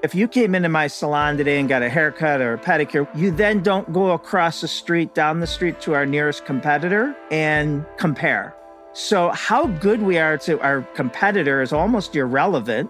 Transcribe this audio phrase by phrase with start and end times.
[0.00, 3.32] If you came into my salon today and got a haircut or a pedicure, you
[3.32, 8.54] then don't go across the street, down the street to our nearest competitor and compare.
[8.92, 12.88] So, how good we are to our competitor is almost irrelevant.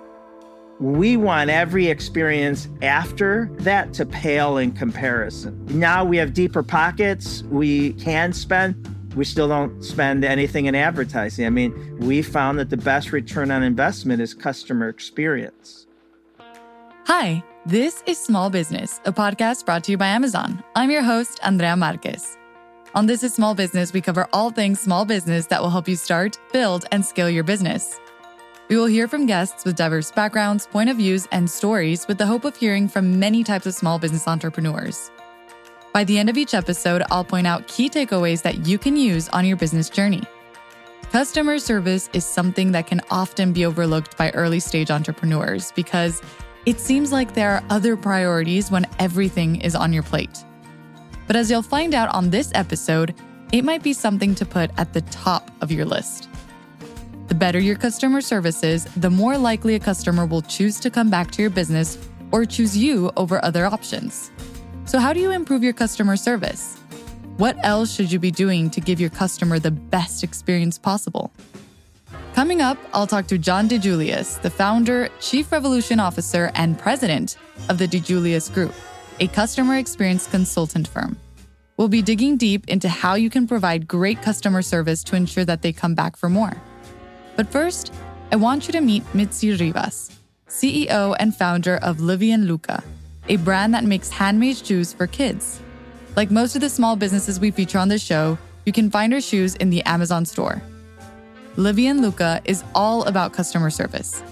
[0.80, 5.64] We want every experience after that to pale in comparison.
[5.70, 8.86] Now we have deeper pockets, we can spend.
[9.16, 11.46] We still don't spend anything in advertising.
[11.46, 15.87] I mean, we found that the best return on investment is customer experience.
[17.08, 20.62] Hi, this is Small Business, a podcast brought to you by Amazon.
[20.76, 22.36] I'm your host, Andrea Marquez.
[22.94, 25.96] On This is Small Business, we cover all things small business that will help you
[25.96, 27.98] start, build, and scale your business.
[28.68, 32.26] We will hear from guests with diverse backgrounds, point of views, and stories with the
[32.26, 35.10] hope of hearing from many types of small business entrepreneurs.
[35.94, 39.30] By the end of each episode, I'll point out key takeaways that you can use
[39.30, 40.24] on your business journey.
[41.10, 46.20] Customer service is something that can often be overlooked by early stage entrepreneurs because
[46.68, 50.44] it seems like there are other priorities when everything is on your plate.
[51.26, 53.14] But as you'll find out on this episode,
[53.52, 56.28] it might be something to put at the top of your list.
[57.28, 61.08] The better your customer service is, the more likely a customer will choose to come
[61.08, 61.96] back to your business
[62.32, 64.30] or choose you over other options.
[64.84, 66.76] So, how do you improve your customer service?
[67.38, 71.32] What else should you be doing to give your customer the best experience possible?
[72.38, 77.36] Coming up, I'll talk to John DiJulius, the founder, chief revolution officer, and president
[77.68, 78.72] of the DiJulius Group,
[79.18, 81.18] a customer experience consultant firm.
[81.76, 85.62] We'll be digging deep into how you can provide great customer service to ensure that
[85.62, 86.56] they come back for more.
[87.34, 87.92] But first,
[88.30, 90.16] I want you to meet Mitzi Rivas,
[90.48, 92.84] CEO and founder of Livie and Luca,
[93.28, 95.60] a brand that makes handmade shoes for kids.
[96.14, 99.20] Like most of the small businesses we feature on this show, you can find her
[99.20, 100.62] shoes in the Amazon store.
[101.58, 104.22] Livie and Luca is all about customer service.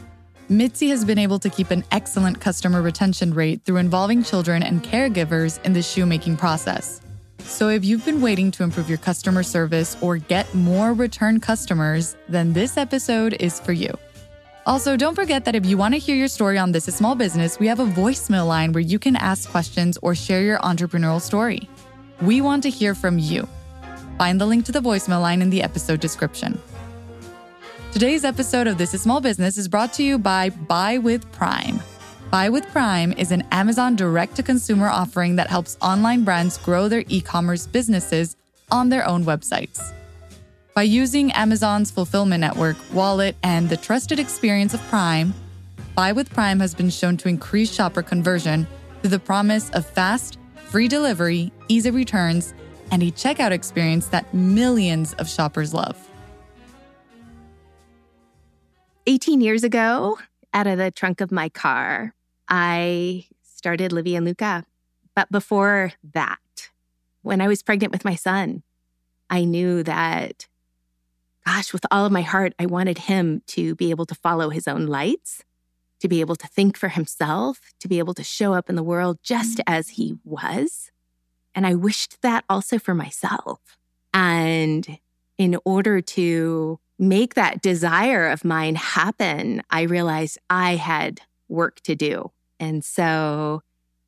[0.48, 4.84] Mitzi has been able to keep an excellent customer retention rate through involving children and
[4.84, 7.00] caregivers in the shoemaking process.
[7.40, 12.16] So, if you've been waiting to improve your customer service or get more return customers,
[12.28, 13.90] then this episode is for you.
[14.64, 17.16] Also, don't forget that if you want to hear your story on This is Small
[17.16, 21.20] Business, we have a voicemail line where you can ask questions or share your entrepreneurial
[21.20, 21.68] story.
[22.20, 23.48] We want to hear from you.
[24.16, 26.60] Find the link to the voicemail line in the episode description.
[27.96, 31.80] Today's episode of This is Small Business is brought to you by Buy with Prime.
[32.30, 36.90] Buy with Prime is an Amazon direct to consumer offering that helps online brands grow
[36.90, 38.36] their e commerce businesses
[38.70, 39.94] on their own websites.
[40.74, 45.32] By using Amazon's fulfillment network, wallet, and the trusted experience of Prime,
[45.94, 48.66] Buy with Prime has been shown to increase shopper conversion
[49.00, 50.36] through the promise of fast,
[50.66, 52.52] free delivery, easy returns,
[52.90, 56.05] and a checkout experience that millions of shoppers love.
[59.06, 60.18] 18 years ago,
[60.52, 62.14] out of the trunk of my car,
[62.48, 64.64] I started Livie and Luca.
[65.14, 66.70] But before that,
[67.22, 68.62] when I was pregnant with my son,
[69.30, 70.46] I knew that,
[71.44, 74.68] gosh, with all of my heart, I wanted him to be able to follow his
[74.68, 75.42] own lights,
[76.00, 78.82] to be able to think for himself, to be able to show up in the
[78.82, 79.64] world just mm.
[79.66, 80.90] as he was.
[81.54, 83.60] And I wished that also for myself.
[84.12, 84.98] And
[85.38, 91.94] in order to make that desire of mine happen, I realized I had work to
[91.94, 92.32] do.
[92.58, 93.62] And so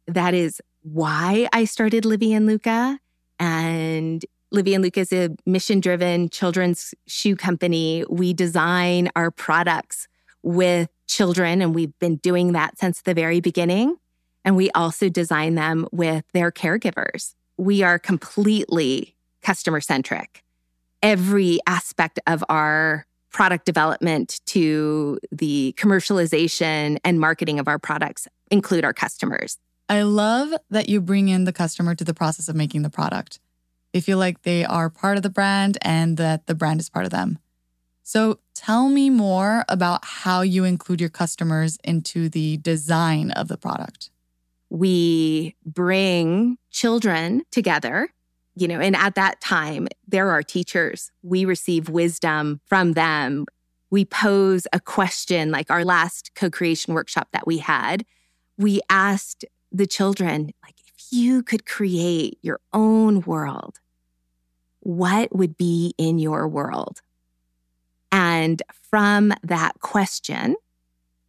[0.06, 2.98] that is why I started Livie and Luca.
[3.38, 8.04] And Livie and Luca is a mission driven children's shoe company.
[8.08, 10.08] We design our products
[10.42, 13.96] with children, and we've been doing that since the very beginning.
[14.44, 17.34] And we also design them with their caregivers.
[17.58, 20.42] We are completely customer centric
[21.02, 28.84] every aspect of our product development to the commercialization and marketing of our products include
[28.84, 29.58] our customers.
[29.88, 33.38] I love that you bring in the customer to the process of making the product.
[33.92, 37.04] They feel like they are part of the brand and that the brand is part
[37.04, 37.38] of them.
[38.02, 43.56] So tell me more about how you include your customers into the design of the
[43.56, 44.10] product.
[44.70, 48.10] We bring children together
[48.58, 51.12] you know, and at that time, there are teachers.
[51.22, 53.46] We receive wisdom from them.
[53.90, 58.04] We pose a question like our last co creation workshop that we had.
[58.56, 63.78] We asked the children, like, if you could create your own world,
[64.80, 67.00] what would be in your world?
[68.10, 68.60] And
[68.90, 70.56] from that question,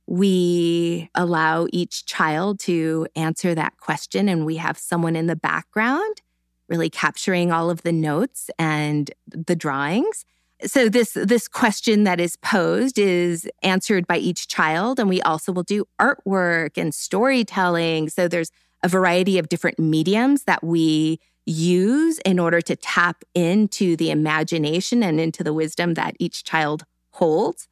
[0.07, 6.21] we allow each child to answer that question, and we have someone in the background
[6.69, 10.25] really capturing all of the notes and the drawings.
[10.65, 15.51] So this this question that is posed is answered by each child and we also
[15.51, 18.09] will do artwork and storytelling.
[18.09, 18.51] So there's
[18.83, 25.01] a variety of different mediums that we use in order to tap into the imagination
[25.01, 27.67] and into the wisdom that each child holds.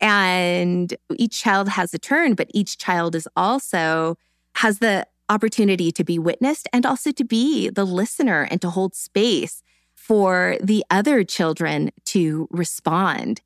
[0.00, 4.16] And each child has a turn, but each child is also
[4.56, 8.94] has the opportunity to be witnessed and also to be the listener and to hold
[8.94, 9.62] space
[9.94, 13.40] for the other children to respond.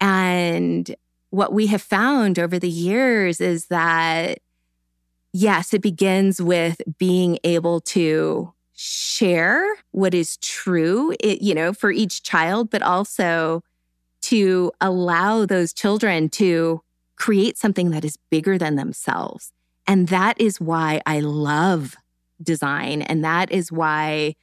[0.00, 0.94] And
[1.30, 4.38] what we have found over the years is that,
[5.32, 11.90] yes, it begins with being able to share what is true, it, you know, for
[11.90, 13.62] each child, but also
[14.22, 16.80] to allow those children to
[17.16, 19.52] create something that is bigger than themselves.
[19.88, 21.96] And that is why I love
[22.40, 23.02] design.
[23.02, 24.36] And that is why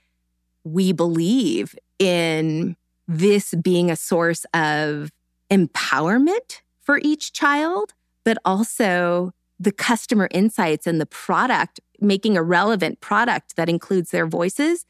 [0.63, 2.75] we believe in
[3.07, 5.11] this being a source of
[5.51, 7.93] empowerment for each child,
[8.23, 14.25] but also the customer insights and the product, making a relevant product that includes their
[14.25, 14.85] voices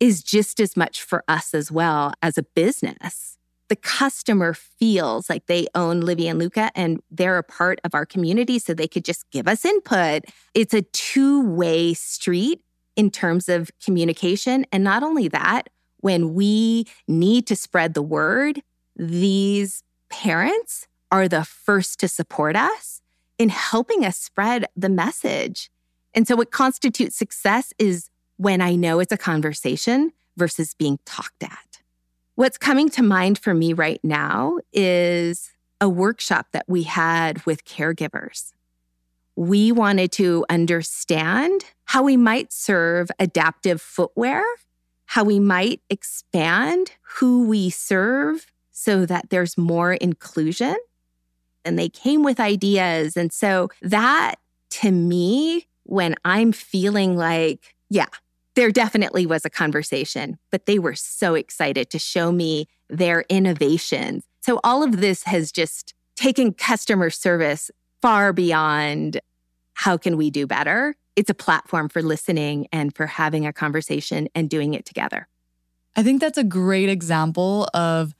[0.00, 3.37] is just as much for us as well as a business.
[3.68, 8.06] The customer feels like they own Livie and Luca and they're a part of our
[8.06, 10.24] community, so they could just give us input.
[10.54, 12.62] It's a two way street
[12.96, 14.66] in terms of communication.
[14.72, 15.68] And not only that,
[16.00, 18.60] when we need to spread the word,
[18.96, 23.00] these parents are the first to support us
[23.38, 25.70] in helping us spread the message.
[26.14, 31.42] And so, what constitutes success is when I know it's a conversation versus being talked
[31.42, 31.67] at.
[32.38, 35.50] What's coming to mind for me right now is
[35.80, 38.52] a workshop that we had with caregivers.
[39.34, 44.44] We wanted to understand how we might serve adaptive footwear,
[45.06, 50.76] how we might expand who we serve so that there's more inclusion
[51.64, 53.16] and they came with ideas.
[53.16, 54.36] And so that
[54.74, 58.06] to me, when I'm feeling like, yeah,
[58.58, 64.24] there definitely was a conversation, but they were so excited to show me their innovations.
[64.40, 67.70] So all of this has just taken customer service
[68.02, 69.20] far beyond
[69.74, 70.96] how can we do better?
[71.14, 75.28] It's a platform for listening and for having a conversation and doing it together.
[75.94, 78.12] I think that's a great example of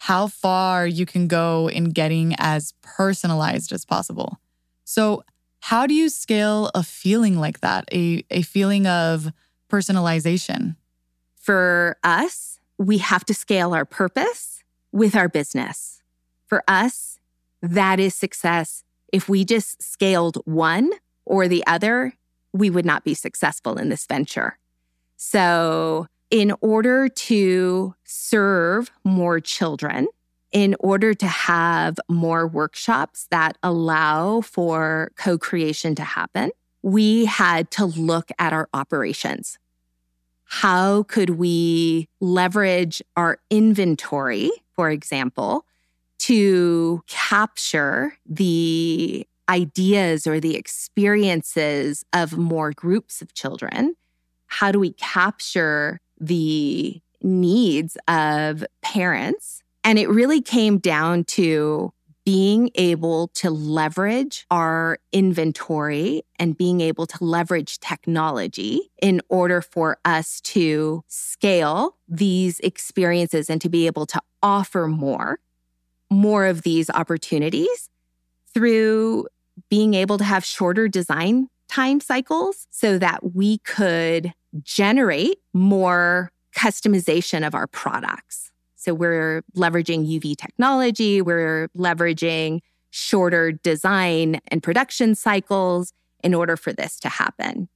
[0.00, 4.38] how far you can go in getting as personalized as possible.
[4.84, 5.24] So,
[5.60, 9.32] how do you scale a feeling like that, a, a feeling of
[9.68, 10.76] personalization?
[11.34, 14.62] For us, we have to scale our purpose
[14.92, 16.02] with our business.
[16.46, 17.18] For us,
[17.62, 18.84] that is success.
[19.12, 20.90] If we just scaled one
[21.24, 22.14] or the other,
[22.52, 24.58] we would not be successful in this venture.
[25.16, 30.08] So, in order to serve more children,
[30.52, 36.50] in order to have more workshops that allow for co creation to happen,
[36.82, 39.58] we had to look at our operations.
[40.44, 45.66] How could we leverage our inventory, for example,
[46.20, 53.94] to capture the ideas or the experiences of more groups of children?
[54.46, 59.62] How do we capture the needs of parents.
[59.84, 61.92] And it really came down to
[62.28, 69.96] being able to leverage our inventory and being able to leverage technology in order for
[70.04, 75.38] us to scale these experiences and to be able to offer more,
[76.10, 77.88] more of these opportunities
[78.52, 79.26] through
[79.70, 87.46] being able to have shorter design time cycles so that we could generate more customization
[87.46, 88.52] of our products.
[88.78, 95.92] So we're leveraging UV technology, we're leveraging shorter design and production cycles
[96.22, 97.68] in order for this to happen.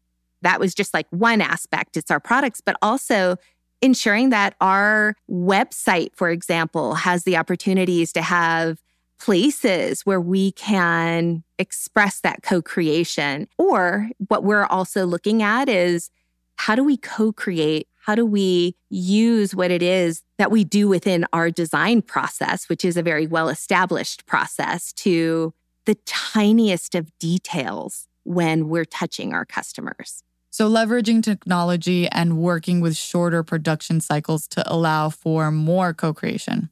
[0.42, 1.96] That was just like one aspect.
[1.96, 3.36] It's our products, but also
[3.80, 8.78] ensuring that our website, for example, has the opportunities to have
[9.18, 13.48] places where we can express that co creation.
[13.58, 16.10] Or what we're also looking at is
[16.56, 17.88] how do we co create?
[18.02, 22.84] How do we use what it is that we do within our design process, which
[22.84, 25.54] is a very well established process, to
[25.86, 30.24] the tiniest of details when we're touching our customers?
[30.50, 36.70] So, leveraging technology and working with shorter production cycles to allow for more co creation.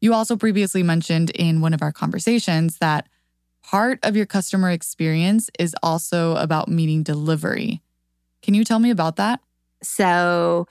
[0.00, 3.10] You also previously mentioned in one of our conversations that
[3.62, 7.82] part of your customer experience is also about meeting delivery.
[8.40, 9.40] Can you tell me about that?
[9.82, 10.66] So,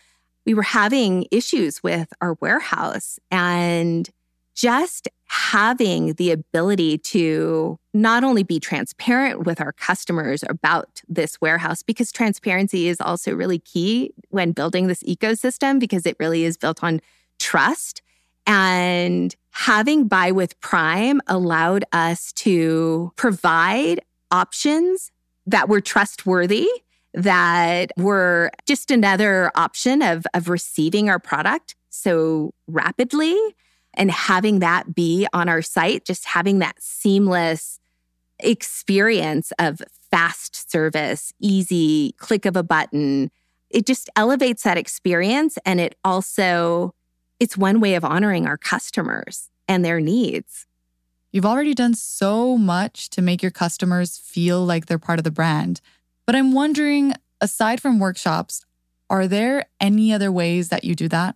[0.46, 4.10] we were having issues with our warehouse and
[4.56, 11.84] just having the ability to not only be transparent with our customers about this warehouse,
[11.84, 16.84] because transparency is also really key when building this ecosystem, because it really is built
[16.84, 17.00] on
[17.40, 18.02] trust.
[18.48, 24.02] And having Buy with Prime allowed us to provide
[24.32, 25.12] options
[25.46, 26.68] that were trustworthy
[27.14, 33.38] that were just another option of, of receiving our product so rapidly
[33.94, 37.80] and having that be on our site, just having that seamless
[38.40, 43.32] experience of fast service, easy click of a button.
[43.70, 46.94] It just elevates that experience and it also
[47.40, 50.66] it's one way of honoring our customers and their needs.
[51.32, 55.32] You've already done so much to make your customers feel like they're part of the
[55.32, 55.80] brand.
[56.30, 58.64] But I'm wondering aside from workshops,
[59.10, 61.36] are there any other ways that you do that?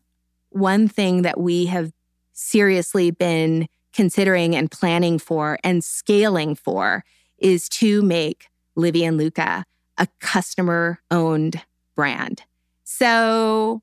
[0.52, 1.92] One thing that we have
[2.34, 7.04] seriously been considering and planning for and scaling for
[7.40, 9.66] is to make Livie and Luca
[9.98, 11.60] a customer owned
[11.96, 12.44] brand.
[12.84, 13.82] So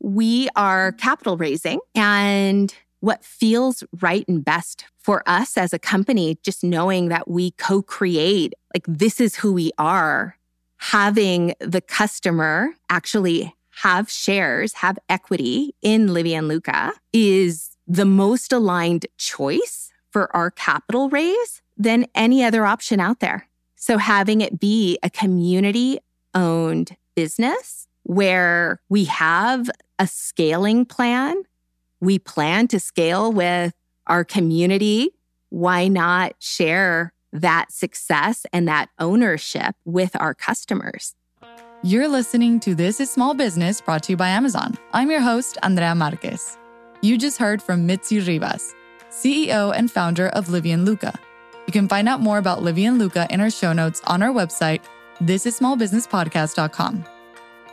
[0.00, 6.38] we are capital raising and what feels right and best for us as a company,
[6.42, 10.34] just knowing that we co create, like this is who we are,
[10.78, 18.52] having the customer actually have shares, have equity in Livie and Luca is the most
[18.52, 23.46] aligned choice for our capital raise than any other option out there.
[23.76, 25.98] So having it be a community
[26.34, 31.42] owned business where we have a scaling plan,
[32.00, 33.74] we plan to scale with
[34.06, 35.10] our community.
[35.50, 41.14] Why not share that success and that ownership with our customers?
[41.82, 44.76] You're listening to This is Small Business brought to you by Amazon.
[44.92, 46.56] I'm your host, Andrea Marquez.
[47.02, 48.74] You just heard from Mitzi Rivas,
[49.10, 51.18] CEO and founder of Livie and Luca.
[51.66, 54.32] You can find out more about Livie and Luca in our show notes on our
[54.32, 54.80] website,
[55.20, 57.04] thisissmallbusinesspodcast.com.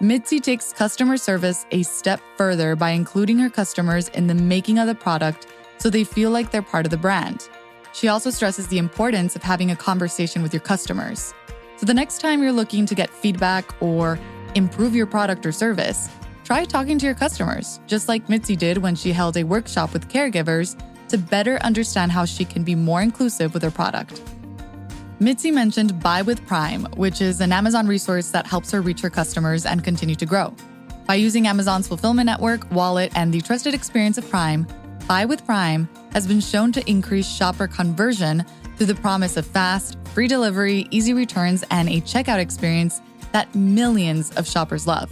[0.01, 4.87] Mitzi takes customer service a step further by including her customers in the making of
[4.87, 7.49] the product so they feel like they're part of the brand.
[7.93, 11.33] She also stresses the importance of having a conversation with your customers.
[11.77, 14.19] So the next time you're looking to get feedback or
[14.55, 16.09] improve your product or service,
[16.43, 20.09] try talking to your customers, just like Mitzi did when she held a workshop with
[20.09, 20.75] caregivers
[21.09, 24.21] to better understand how she can be more inclusive with her product.
[25.19, 29.09] Mitzi mentioned Buy with Prime, which is an Amazon resource that helps her reach her
[29.11, 30.53] customers and continue to grow.
[31.05, 34.65] By using Amazon's fulfillment network, wallet, and the trusted experience of Prime,
[35.07, 38.45] Buy with Prime has been shown to increase shopper conversion
[38.77, 43.01] through the promise of fast, free delivery, easy returns, and a checkout experience
[43.33, 45.11] that millions of shoppers love.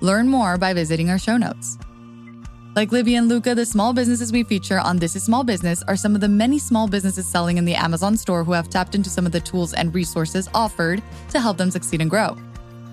[0.00, 1.76] Learn more by visiting our show notes.
[2.74, 5.96] Like Livie and Luca, the small businesses we feature on This is Small Business are
[5.96, 9.10] some of the many small businesses selling in the Amazon store who have tapped into
[9.10, 12.36] some of the tools and resources offered to help them succeed and grow.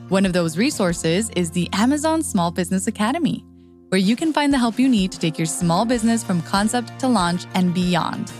[0.09, 3.45] One of those resources is the Amazon Small Business Academy,
[3.89, 6.99] where you can find the help you need to take your small business from concept
[6.99, 8.31] to launch and beyond.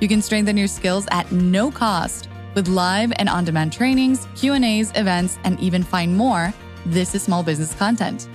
[0.00, 5.38] You can strengthen your skills at no cost with live and on-demand trainings, Q&As, events,
[5.44, 6.52] and even find more
[6.84, 8.28] this is small business content.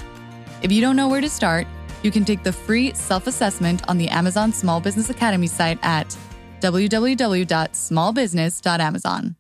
[0.61, 1.67] If you don't know where to start,
[2.01, 6.15] you can take the free self assessment on the Amazon Small Business Academy site at
[6.61, 9.35] www.smallbusiness.amazon.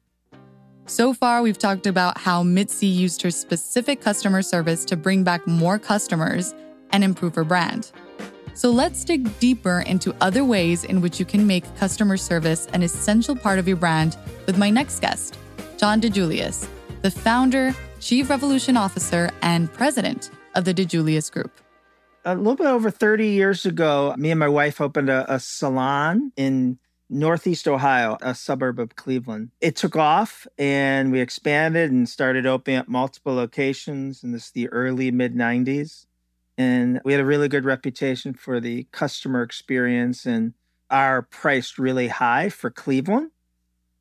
[0.85, 5.45] So far, we've talked about how Mitzi used her specific customer service to bring back
[5.47, 6.53] more customers
[6.91, 7.91] and improve her brand.
[8.53, 12.81] So let's dig deeper into other ways in which you can make customer service an
[12.81, 14.17] essential part of your brand
[14.47, 15.37] with my next guest,
[15.77, 16.67] John DiJulius,
[17.03, 21.51] the founder, Chief Revolution Officer, and President of the DiJulius Group.
[22.25, 26.31] A little bit over 30 years ago, me and my wife opened a, a salon
[26.35, 26.79] in
[27.09, 29.51] Northeast Ohio, a suburb of Cleveland.
[29.61, 34.51] It took off and we expanded and started opening up multiple locations And this is
[34.51, 36.05] the early mid 90s.
[36.57, 40.53] And we had a really good reputation for the customer experience and
[40.89, 43.31] are priced really high for Cleveland.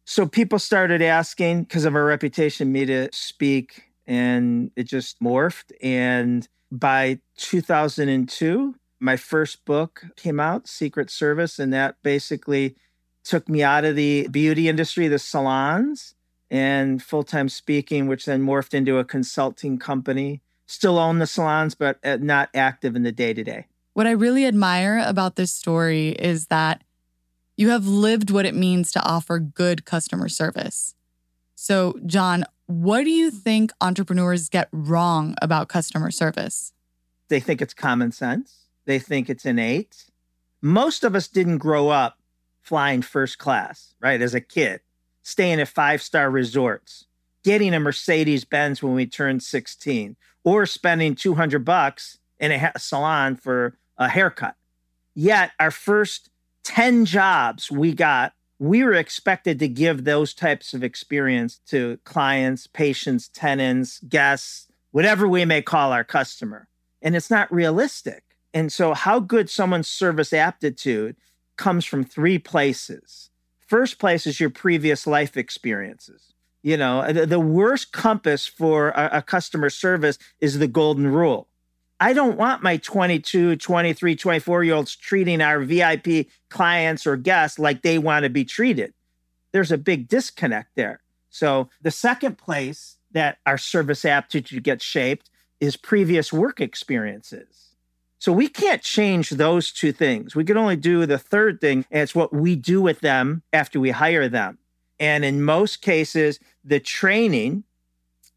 [0.04, 5.72] So people started asking because of our reputation, me to speak, and it just morphed.
[5.82, 12.76] And by 2002, my first book came out, Secret Service, and that basically
[13.24, 16.14] took me out of the beauty industry, the salons,
[16.50, 20.40] and full time speaking, which then morphed into a consulting company.
[20.66, 23.66] Still own the salons, but uh, not active in the day to day.
[23.94, 26.82] What I really admire about this story is that
[27.56, 30.94] you have lived what it means to offer good customer service.
[31.54, 36.72] So, John, what do you think entrepreneurs get wrong about customer service?
[37.28, 38.66] They think it's common sense.
[38.84, 40.04] They think it's innate.
[40.60, 42.18] Most of us didn't grow up
[42.60, 44.20] flying first class, right?
[44.20, 44.80] As a kid,
[45.22, 47.06] staying at five star resorts,
[47.46, 53.36] getting a Mercedes Benz when we turned 16, or spending 200 bucks in a salon
[53.36, 54.56] for a haircut.
[55.14, 56.28] Yet, our first
[56.64, 62.66] 10 jobs we got, we were expected to give those types of experience to clients,
[62.66, 66.66] patients, tenants, guests, whatever we may call our customer.
[67.00, 68.24] And it's not realistic.
[68.52, 71.14] And so, how good someone's service aptitude
[71.56, 73.30] comes from three places.
[73.68, 76.32] First place is your previous life experiences.
[76.66, 81.06] You know, uh, the, the worst compass for a, a customer service is the golden
[81.06, 81.46] rule.
[82.00, 87.60] I don't want my 22, 23, 24 year olds treating our VIP clients or guests
[87.60, 88.92] like they want to be treated.
[89.52, 91.02] There's a big disconnect there.
[91.30, 95.30] So, the second place that our service aptitude gets shaped
[95.60, 97.76] is previous work experiences.
[98.18, 100.34] So we can't change those two things.
[100.34, 103.78] We can only do the third thing, and it's what we do with them after
[103.78, 104.58] we hire them.
[104.98, 107.64] And in most cases, the training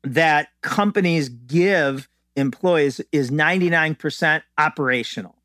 [0.04, 5.36] that companies give employees is 99% operational,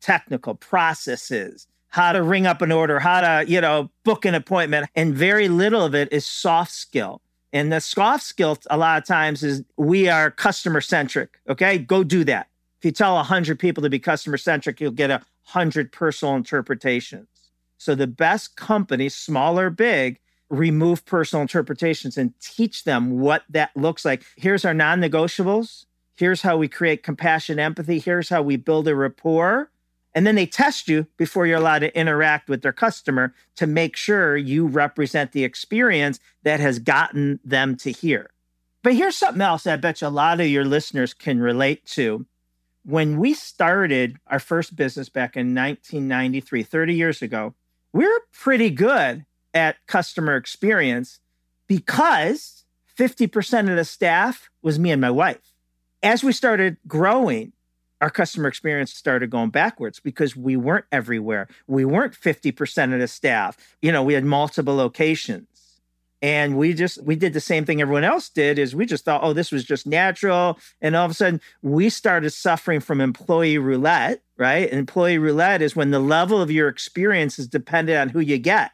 [0.00, 4.88] technical processes, how to ring up an order, how to, you know, book an appointment,
[4.94, 7.20] and very little of it is soft skill.
[7.52, 11.38] And the soft skill a lot of times is we are customer centric.
[11.48, 12.48] Okay, go do that.
[12.78, 15.22] If you tell 100 people to be customer centric, you'll get a
[15.52, 17.26] 100 personal interpretations.
[17.78, 20.18] So the best companies, small or big,
[20.50, 24.24] remove personal interpretations and teach them what that looks like.
[24.36, 25.84] Here's our non negotiables.
[26.16, 27.98] Here's how we create compassion, empathy.
[27.98, 29.70] Here's how we build a rapport.
[30.14, 33.94] And then they test you before you're allowed to interact with their customer to make
[33.94, 38.30] sure you represent the experience that has gotten them to here.
[38.82, 42.26] But here's something else I bet you a lot of your listeners can relate to
[42.88, 47.54] when we started our first business back in 1993, 30 years ago,
[47.92, 51.20] we were pretty good at customer experience
[51.66, 52.64] because
[52.98, 55.54] 50% of the staff was me and my wife.
[56.02, 57.52] As we started growing,
[58.00, 61.48] our customer experience started going backwards because we weren't everywhere.
[61.66, 63.56] We weren't 50% of the staff.
[63.82, 65.58] You know, we had multiple locations
[66.20, 69.22] and we just we did the same thing everyone else did is we just thought
[69.22, 73.58] oh this was just natural and all of a sudden we started suffering from employee
[73.58, 78.08] roulette right and employee roulette is when the level of your experience is dependent on
[78.08, 78.72] who you get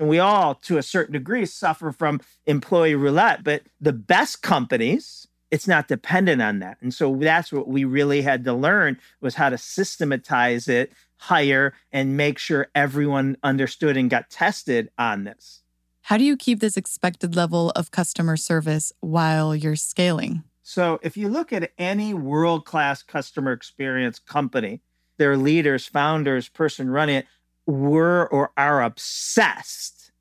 [0.00, 5.28] and we all to a certain degree suffer from employee roulette but the best companies
[5.52, 9.36] it's not dependent on that and so that's what we really had to learn was
[9.36, 15.62] how to systematize it hire and make sure everyone understood and got tested on this
[16.02, 20.42] how do you keep this expected level of customer service while you're scaling?
[20.62, 24.80] So, if you look at any world class customer experience company,
[25.18, 27.26] their leaders, founders, person running it
[27.66, 30.12] were or are obsessed,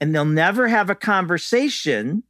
[0.00, 2.22] and they'll never have a conversation.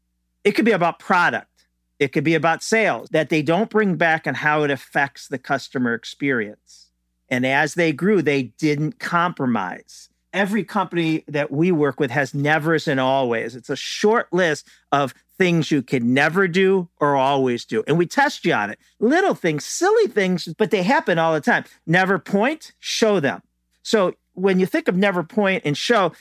[0.43, 1.67] It could be about product,
[1.99, 5.39] it could be about sales that they don't bring back and how it affects the
[5.39, 6.91] customer experience.
[7.29, 12.87] And as they grew, they didn't compromise every company that we work with has nevers
[12.87, 13.55] and always.
[13.55, 17.83] It's a short list of things you can never do or always do.
[17.87, 18.79] And we test you on it.
[19.01, 21.65] Little things, silly things, but they happen all the time.
[21.87, 23.43] Never point, show them.
[23.83, 26.13] So when you think of never point and show,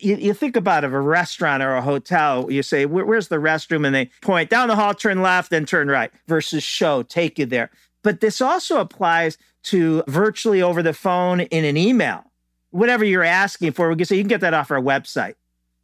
[0.00, 3.36] you, you think about of a restaurant or a hotel, you say, Where, where's the
[3.36, 3.86] restroom?
[3.86, 7.46] And they point down the hall, turn left, then turn right, versus show, take you
[7.46, 7.70] there.
[8.02, 12.24] But this also applies to virtually over the phone in an email
[12.74, 15.34] whatever you're asking for, we can say you can get that off our website.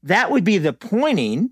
[0.03, 1.51] That would be the pointing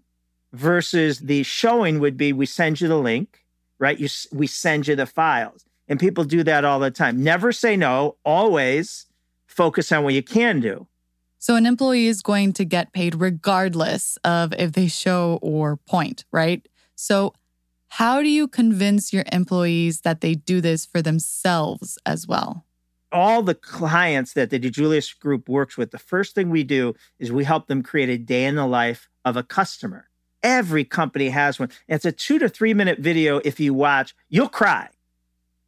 [0.52, 3.44] versus the showing would be we send you the link,
[3.78, 3.98] right?
[4.00, 5.64] You, we send you the files.
[5.86, 7.22] And people do that all the time.
[7.22, 9.06] Never say no, always
[9.58, 10.86] focus on what you can do.
[11.40, 16.24] So an employee is going to get paid regardless of if they show or point,
[16.32, 16.66] right?
[16.94, 17.32] So
[17.88, 22.64] how do you convince your employees that they do this for themselves as well?
[23.10, 27.32] all the clients that the DiJulius Group works with, the first thing we do is
[27.32, 30.08] we help them create a day in the life of a customer.
[30.42, 31.70] Every company has one.
[31.88, 33.40] It's a two to three minute video.
[33.44, 34.88] If you watch, you'll cry.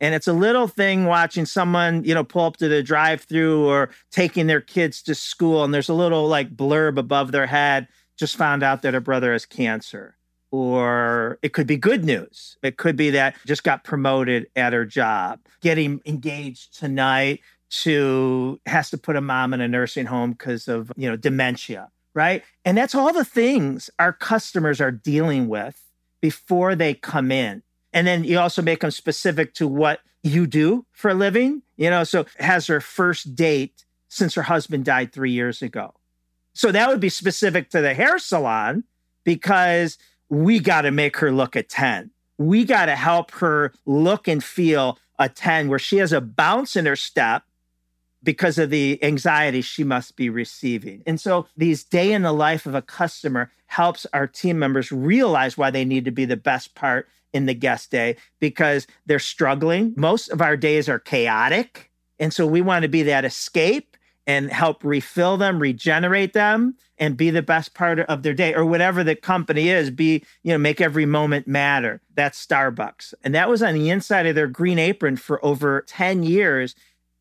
[0.00, 3.68] And it's a little thing watching someone, you know, pull up to the drive through
[3.68, 5.62] or taking their kids to school.
[5.62, 9.32] And there's a little like blurb above their head, just found out that a brother
[9.32, 10.16] has cancer
[10.50, 12.56] or it could be good news.
[12.62, 18.90] It could be that just got promoted at her job, getting engaged tonight to has
[18.90, 22.42] to put a mom in a nursing home because of, you know, dementia, right?
[22.64, 25.80] And that's all the things our customers are dealing with
[26.20, 27.62] before they come in.
[27.92, 31.62] And then you also make them specific to what you do for a living.
[31.76, 35.94] You know, so has her first date since her husband died three years ago.
[36.52, 38.84] So that would be specific to the hair salon
[39.24, 39.98] because
[40.28, 42.10] we got to make her look a 10.
[42.38, 46.76] We got to help her look and feel a 10 where she has a bounce
[46.76, 47.44] in her step
[48.22, 51.02] because of the anxiety she must be receiving.
[51.06, 55.56] And so these day in the life of a customer helps our team members realize
[55.56, 59.94] why they need to be the best part in the guest day because they're struggling.
[59.96, 61.90] Most of our days are chaotic.
[62.18, 67.16] And so we want to be that escape and help refill them, regenerate them, and
[67.16, 69.90] be the best part of their day or whatever the company is.
[69.90, 72.00] Be, you know, make every moment matter.
[72.14, 73.14] That's Starbucks.
[73.24, 76.74] And that was on the inside of their green apron for over 10 years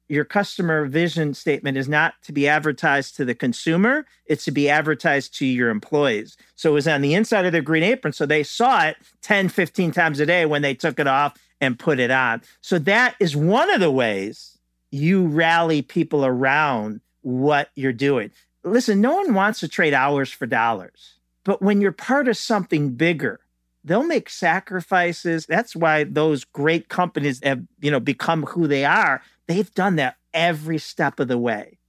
[0.10, 4.68] your customer vision statement is not to be advertised to the consumer, it's to be
[4.68, 6.36] advertised to your employees.
[6.56, 8.14] So it was on the inside of their green apron.
[8.14, 11.78] So they saw it 10, 15 times a day when they took it off and
[11.78, 12.42] put it on.
[12.62, 14.58] So that is one of the ways
[14.92, 18.32] you rally people around what you're doing.
[18.64, 21.16] Listen, no one wants to trade hours for dollars.
[21.44, 23.40] But when you're part of something bigger,
[23.84, 25.46] they'll make sacrifices.
[25.46, 30.18] That's why those great companies have, you know, become who they are They've done that
[30.32, 31.80] every step of the way.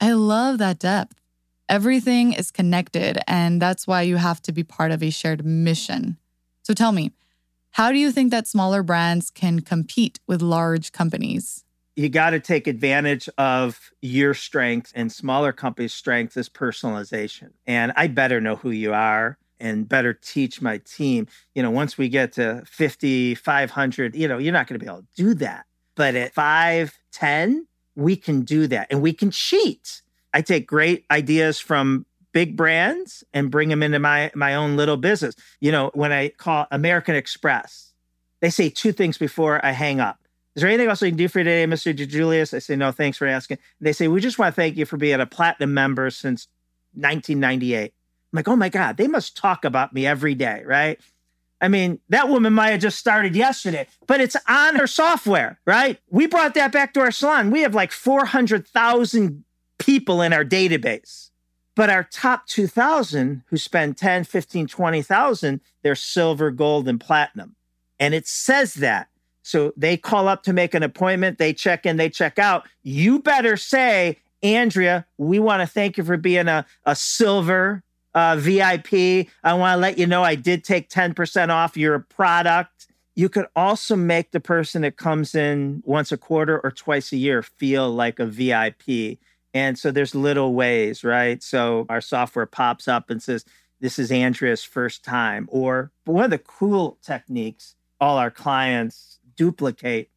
[0.00, 1.20] I love that depth.
[1.68, 6.16] Everything is connected, and that's why you have to be part of a shared mission.
[6.62, 7.10] So tell me,
[7.72, 11.64] how do you think that smaller brands can compete with large companies?
[11.96, 17.50] You got to take advantage of your strengths and smaller companies' strength is personalization.
[17.66, 21.26] And I better know who you are and better teach my team.
[21.56, 24.88] You know, once we get to 50, 500, you know, you're not going to be
[24.88, 25.66] able to do that.
[25.94, 30.02] But at 5, 10, we can do that and we can cheat.
[30.32, 34.96] I take great ideas from big brands and bring them into my my own little
[34.96, 35.34] business.
[35.60, 37.92] You know, when I call American Express,
[38.40, 40.18] they say two things before I hang up.
[40.54, 41.96] Is there anything else we can do for you today, Mr.
[41.96, 42.52] DiJulius?
[42.52, 43.58] I say, no, thanks for asking.
[43.80, 46.46] They say, we just want to thank you for being a platinum member since
[46.94, 47.84] 1998.
[47.84, 51.00] I'm like, oh my God, they must talk about me every day, right?
[51.62, 55.96] I mean, that woman might have just started yesterday, but it's on her software, right?
[56.10, 57.52] We brought that back to our salon.
[57.52, 59.44] We have like 400,000
[59.78, 61.30] people in our database.
[61.74, 67.54] But our top 2000 who spend 10, 15, 20,000, they're silver, gold, and platinum.
[67.98, 69.08] And it says that.
[69.42, 72.68] So they call up to make an appointment, they check in, they check out.
[72.82, 77.82] You better say, Andrea, we want to thank you for being a, a silver
[78.14, 79.28] uh, VIP.
[79.42, 82.88] I want to let you know I did take 10% off your product.
[83.14, 87.16] You could also make the person that comes in once a quarter or twice a
[87.16, 89.18] year feel like a VIP.
[89.54, 91.42] And so there's little ways, right?
[91.42, 93.44] So our software pops up and says,
[93.80, 95.46] This is Andrea's first time.
[95.52, 100.10] Or one of the cool techniques all our clients duplicate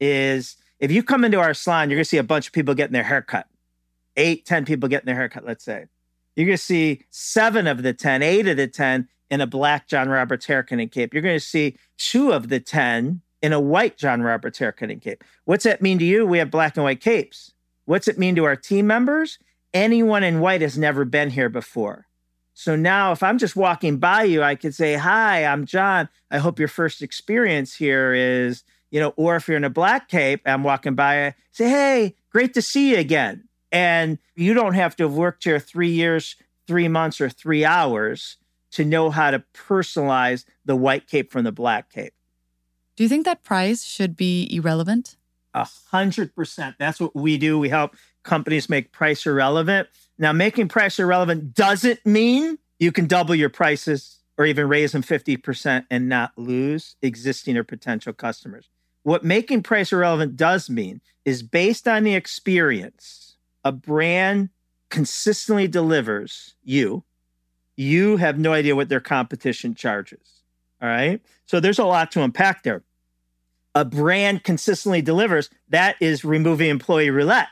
[0.00, 2.74] is if you come into our salon, you're going to see a bunch of people
[2.74, 3.46] getting their haircut.
[4.16, 5.86] Eight, ten people getting their haircut, let's say
[6.38, 9.88] you're going to see seven of the 10, eight of the 10 in a black
[9.88, 11.12] John Roberts haircut and cape.
[11.12, 15.02] You're going to see two of the 10 in a white John Roberts haircut and
[15.02, 15.24] cape.
[15.46, 16.24] What's that mean to you?
[16.24, 17.52] We have black and white capes.
[17.86, 19.40] What's it mean to our team members?
[19.74, 22.06] Anyone in white has never been here before.
[22.54, 26.08] So now, if I'm just walking by you, I could say, Hi, I'm John.
[26.30, 30.08] I hope your first experience here is, you know, or if you're in a black
[30.08, 33.47] cape, I'm walking by, I say, Hey, great to see you again.
[33.70, 38.36] And you don't have to have worked here three years, three months, or three hours
[38.72, 42.12] to know how to personalize the white cape from the black cape.
[42.96, 45.16] Do you think that price should be irrelevant?
[45.54, 46.76] A hundred percent.
[46.78, 47.58] That's what we do.
[47.58, 49.88] We help companies make price irrelevant.
[50.18, 55.02] Now, making price irrelevant doesn't mean you can double your prices or even raise them
[55.02, 58.68] 50% and not lose existing or potential customers.
[59.02, 63.27] What making price irrelevant does mean is based on the experience
[63.68, 64.48] a brand
[64.88, 67.04] consistently delivers you,
[67.76, 70.42] you have no idea what their competition charges.
[70.80, 71.20] All right.
[71.44, 72.82] So there's a lot to unpack there.
[73.74, 77.48] A brand consistently delivers, that is removing employee roulette,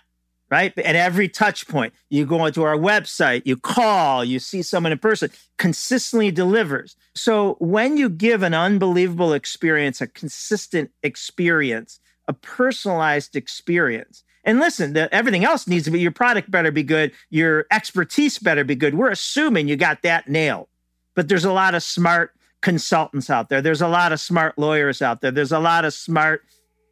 [0.51, 0.77] right?
[0.79, 4.99] At every touch point, you go onto our website, you call, you see someone in
[4.99, 6.97] person, consistently delivers.
[7.15, 14.93] So when you give an unbelievable experience, a consistent experience, a personalized experience, and listen,
[14.93, 18.77] the, everything else needs to be your product better be good, your expertise better be
[18.77, 18.95] good.
[18.95, 20.69] We're assuming you got that nailed.
[21.17, 22.33] But there's a lot of smart
[22.63, 23.61] consultants out there.
[23.61, 25.33] There's a lot of smart lawyers out there.
[25.33, 26.45] There's a lot of smart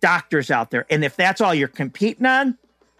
[0.02, 0.84] doctors out there.
[0.90, 2.58] And if that's all you're competing on,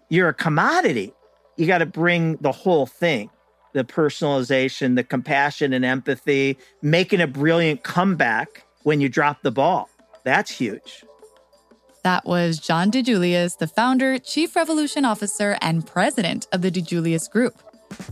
[0.09, 1.13] you're a commodity.
[1.57, 3.29] You got to bring the whole thing
[3.73, 9.89] the personalization, the compassion and empathy, making a brilliant comeback when you drop the ball.
[10.23, 11.03] That's huge.
[12.05, 17.59] That was John DiJulius, the founder, chief revolution officer, and president of the DiJulius Group.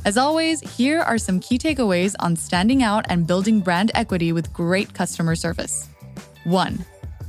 [0.04, 4.52] As always, here are some key takeaways on standing out and building brand equity with
[4.52, 5.90] great customer service.
[6.44, 6.84] One,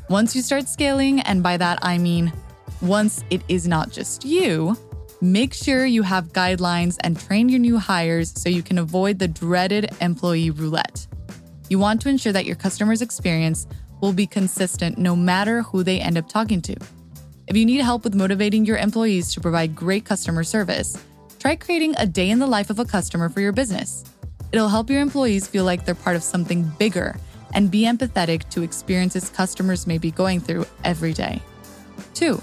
[0.08, 2.32] once you start scaling, and by that I mean
[2.80, 4.74] once it is not just you,
[5.20, 9.28] make sure you have guidelines and train your new hires so you can avoid the
[9.28, 11.06] dreaded employee roulette.
[11.68, 13.66] You want to ensure that your customer's experience
[14.04, 16.76] will be consistent no matter who they end up talking to.
[17.48, 21.02] If you need help with motivating your employees to provide great customer service,
[21.38, 24.04] try creating a day in the life of a customer for your business.
[24.52, 27.16] It'll help your employees feel like they're part of something bigger
[27.54, 31.40] and be empathetic to experiences customers may be going through every day.
[32.12, 32.42] Two,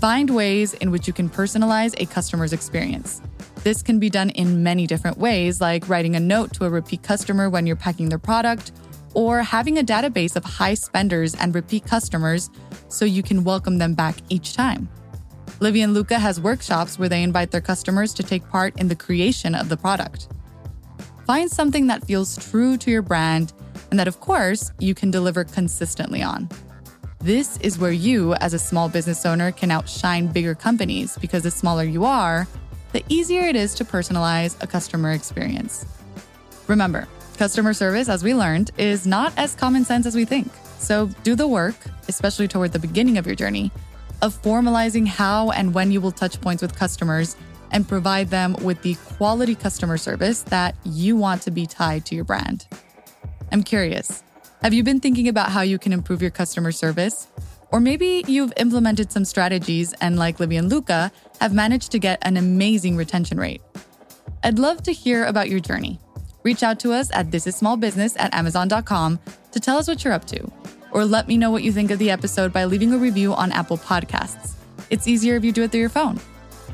[0.00, 3.22] find ways in which you can personalize a customer's experience.
[3.62, 7.04] This can be done in many different ways, like writing a note to a repeat
[7.04, 8.72] customer when you're packing their product,
[9.14, 12.50] or having a database of high spenders and repeat customers
[12.88, 14.88] so you can welcome them back each time.
[15.60, 18.94] Livie and Luca has workshops where they invite their customers to take part in the
[18.94, 20.28] creation of the product.
[21.26, 23.52] Find something that feels true to your brand
[23.90, 26.48] and that, of course, you can deliver consistently on.
[27.20, 31.50] This is where you, as a small business owner, can outshine bigger companies because the
[31.50, 32.46] smaller you are,
[32.92, 35.84] the easier it is to personalize a customer experience.
[36.68, 40.50] Remember, customer service, as we learned, is not as common sense as we think.
[40.78, 41.76] So do the work,
[42.08, 43.70] especially toward the beginning of your journey,
[44.20, 47.36] of formalizing how and when you will touch points with customers
[47.70, 52.14] and provide them with the quality customer service that you want to be tied to
[52.14, 52.66] your brand.
[53.52, 54.22] I'm curious
[54.62, 57.28] have you been thinking about how you can improve your customer service?
[57.70, 62.18] Or maybe you've implemented some strategies and, like Livie and Luca, have managed to get
[62.22, 63.60] an amazing retention rate.
[64.42, 66.00] I'd love to hear about your journey.
[66.48, 69.18] Reach out to us at thisissmallbusiness at amazon.com
[69.52, 70.50] to tell us what you're up to.
[70.92, 73.52] Or let me know what you think of the episode by leaving a review on
[73.52, 74.54] Apple Podcasts.
[74.88, 76.18] It's easier if you do it through your phone.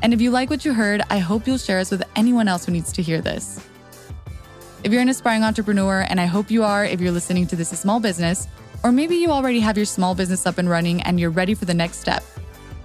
[0.01, 2.65] And if you like what you heard, I hope you'll share us with anyone else
[2.65, 3.59] who needs to hear this.
[4.85, 7.73] If you're an aspiring entrepreneur, and I hope you are if you're listening to This
[7.73, 8.47] is Small Business,
[8.81, 11.65] or maybe you already have your small business up and running and you're ready for
[11.65, 12.23] the next step,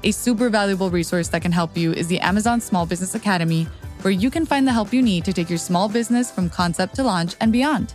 [0.03, 3.69] a super valuable resource that can help you is the Amazon Small Business Academy,
[4.03, 6.97] where you can find the help you need to take your small business from concept
[6.97, 7.95] to launch and beyond.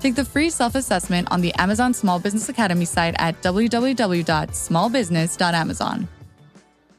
[0.00, 6.08] Take the free self assessment on the Amazon Small Business Academy site at www.smallbusiness.amazon.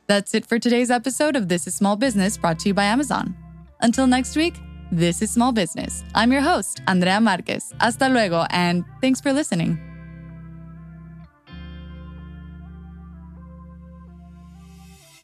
[0.07, 3.35] That's it for today's episode of This is Small Business brought to you by Amazon.
[3.81, 4.55] Until next week,
[4.91, 6.03] this is Small Business.
[6.13, 7.73] I'm your host, Andrea Marquez.
[7.79, 9.90] Hasta luego, and thanks for listening.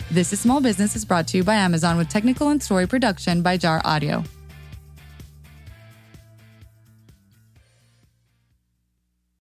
[0.10, 3.42] This is Small Business is brought to you by Amazon with technical and story production
[3.42, 4.24] by Jar Audio.